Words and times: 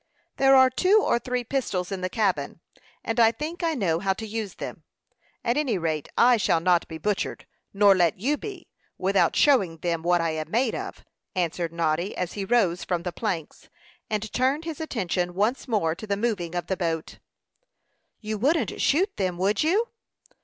"There 0.37 0.55
are 0.55 0.71
two 0.71 0.99
or 1.05 1.19
three 1.19 1.43
pistols 1.43 1.91
in 1.91 2.01
the 2.01 2.09
cabin, 2.09 2.59
and 3.03 3.19
I 3.19 3.31
think 3.31 3.63
I 3.63 3.75
know 3.75 3.99
how 3.99 4.13
to 4.13 4.25
use 4.25 4.55
them; 4.55 4.83
at 5.43 5.57
any 5.57 5.77
rate 5.77 6.09
I 6.17 6.37
shall 6.37 6.59
not 6.59 6.87
be 6.87 6.97
butchered, 6.97 7.45
nor 7.71 7.93
let 7.93 8.19
you 8.19 8.35
be, 8.35 8.67
without 8.97 9.35
showing 9.35 9.77
them 9.77 10.01
what 10.01 10.19
I 10.19 10.31
am 10.31 10.49
made 10.49 10.73
of," 10.73 11.05
answered 11.35 11.71
Noddy, 11.71 12.17
as 12.17 12.33
he 12.33 12.45
rose 12.45 12.83
from 12.83 13.03
the 13.03 13.11
planks, 13.11 13.69
and 14.09 14.33
turned 14.33 14.65
his 14.65 14.81
attention 14.81 15.35
once 15.35 15.67
more 15.67 15.93
to 15.93 16.07
the 16.07 16.17
moving 16.17 16.55
of 16.55 16.65
the 16.65 16.75
boat. 16.77 17.19
"You 18.21 18.39
wouldn't 18.39 18.81
shoot 18.81 19.17
them 19.17 19.37
would 19.37 19.61
you?" 19.61 19.89